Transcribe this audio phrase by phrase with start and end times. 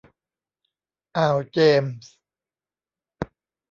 [1.17, 2.13] อ่าวเจมส์